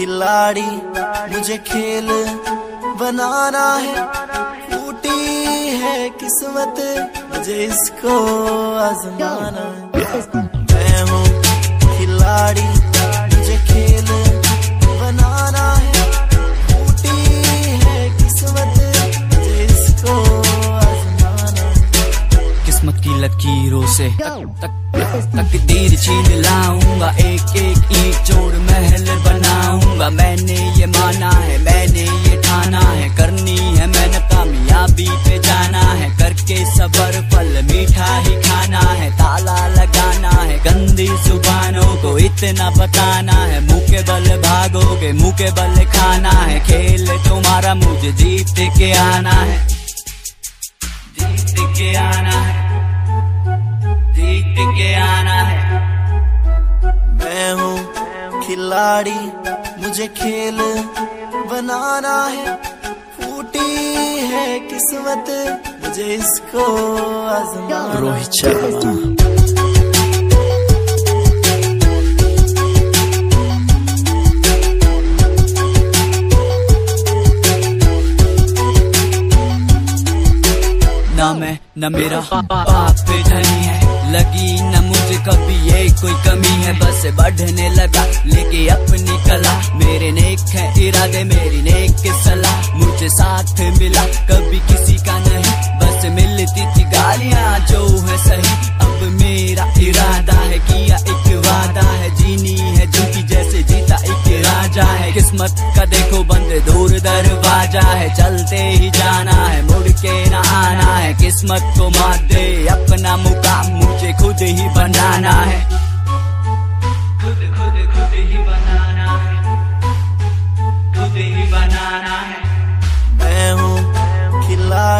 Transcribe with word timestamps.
खिलाड़ी, 0.00 0.62
मुझे 1.30 1.56
खेल 1.66 2.06
बनाना 3.00 3.64
है। 3.76 4.04
फूटी 4.68 5.18
है 5.80 6.08
किस्मत, 6.20 6.80
मुझे 7.30 7.56
इसको 7.64 8.14
आजमाना 8.80 9.66
मैं 10.70 11.02
हूँ 11.10 11.26
खिलाड़ी, 11.98 12.66
मुझे 13.34 13.58
खेल 13.68 14.08
बनाना 15.02 15.66
है। 15.74 16.08
फूटी 16.64 17.16
है 17.84 18.08
किस्मत, 18.16 18.80
मुझे 19.26 19.64
इसको 19.66 20.16
आजमाना 20.78 21.72
किस्मत 22.64 23.04
की 23.04 23.20
लकीरों 23.20 23.86
से 23.96 24.08
तक 24.22 24.78
तक 24.94 25.30
तकदीर 25.36 25.98
छीन 25.98 26.32
लाऊँगा 26.42 27.10
एक 27.28 27.56
एक 27.58 27.92
ईट, 28.00 28.24
जोड़ 28.26 28.56
महल 28.64 29.09
मैंने 30.10 30.58
ये 30.78 30.86
माना 30.86 31.30
है, 31.30 31.58
मैंने 31.58 32.02
ये 32.02 32.36
ठाना 32.42 32.80
है, 32.80 33.08
करनी 33.16 33.56
है 33.56 33.86
मैंने 33.86 34.18
कामयाबी 34.30 35.08
पे 35.24 35.38
जाना 35.38 35.82
है, 35.92 36.10
करके 36.18 36.64
सबर 36.76 37.20
फल 37.32 37.52
मीठा 37.64 38.16
ही 38.18 38.34
खाना 38.42 38.80
है, 38.80 39.10
ताला 39.12 39.66
लगाना 39.68 40.30
है, 40.30 40.58
गंदी 40.64 41.06
सुबानों 41.26 41.94
को 42.02 42.16
इतना 42.18 42.70
बताना 42.70 43.32
है, 43.32 43.60
मुँह 43.66 43.80
के 43.80 44.02
बल 44.02 44.28
भागोगे, 44.42 45.12
मुँह 45.12 45.32
के 45.32 45.50
बल 45.52 45.84
खाना 45.96 46.30
है, 46.30 46.60
खेल 46.60 47.06
तुम्हारा 47.28 47.74
मुझे 47.74 48.12
जीत 48.12 48.54
के 48.78 48.92
आना 48.92 49.32
है। 49.32 49.79
खिलाड़ी 58.50 59.20
मुझे 59.80 60.06
खेल 60.16 60.56
बनाना 61.50 62.14
है। 62.26 62.54
फूटी 63.16 63.68
है 64.30 64.46
किस्मत 64.60 65.30
मुझे 65.82 66.06
इसको 66.14 66.64
रोहित 68.00 68.32
शर्मा। 68.40 68.92
ना 81.16 81.32
मैं 81.34 81.58
न 81.78 81.92
मेरा 81.94 82.20
बाप 82.34 83.06
पे 83.08 83.22
धनी 83.30 83.62
है 83.62 83.78
लगी 84.12 84.49
कोई 86.00 86.12
कमी 86.26 86.54
है, 86.64 86.72
बस 86.78 87.02
बढ़ने 87.16 87.68
लगा। 87.70 88.04
लेके 88.26 88.66
अपनी 88.68 89.16
कला, 89.24 89.54
मेरे 89.76 90.10
नेक 90.12 90.40
है 90.48 90.86
इरादे, 90.86 91.24
मेरी 91.24 91.62
नेक 91.62 92.06
सलाह। 92.24 92.76
मुझे 92.76 93.08
साथ 93.08 93.60
मिला, 93.78 94.04
कभी 94.30 94.58
किसी 94.68 94.96
का 95.06 95.18
नहीं। 95.18 95.78
बस 95.80 96.04
मिलती 96.14 96.64
थी 96.74 96.84
गालियाँ, 96.90 97.58
जो 97.60 97.86
है 98.00 98.18
सही। 98.18 98.54
अब 98.80 99.02
मेरा 99.20 99.64
इरादा 99.80 100.32
है, 100.32 100.58
किया 100.58 100.96
एक 100.96 101.28
वादा 101.46 101.80
है। 101.80 102.10
जीनी 102.16 102.56
है 102.56 102.90
ज़िंदगी 102.90 103.22
जैसे 103.22 103.62
जीता 103.62 103.96
एक 103.96 104.46
राजा 104.46 104.84
है। 104.84 105.12
किस्मत 105.12 105.56
का 105.76 105.84
देखो, 105.84 106.22
बंद 106.24 106.52
दूर 106.66 106.90
दरवाज़ा 106.90 107.80
है। 107.80 108.08
चलते 108.14 108.56
ही 108.56 108.90
जाना 108.90 109.36
है, 109.46 109.62
मुड़ 109.62 109.88
के 109.88 110.30
ना 110.30 110.38
आना 110.38 110.96
है। 110.96 111.12
किस्मत 111.14 111.74
को 111.78 111.90
मात 111.90 112.22
दे, 112.22 112.66
अपना 112.68 113.16
मुकाम 113.16 113.66
मुझे 113.66 114.12
खुद 114.12 114.42
ही 114.42 114.68
बनाना 114.68 115.30
है। 115.30 115.79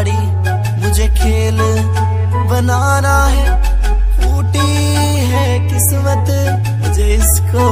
साड़ी 0.01 0.83
मुझे 0.83 1.07
खेल 1.15 1.59
बनाना 2.51 3.17
है। 3.27 3.49
फूटी 4.17 4.69
है 5.31 5.49
किस्मत 5.69 6.31
मुझे 6.81 7.09
इसको 7.15 7.65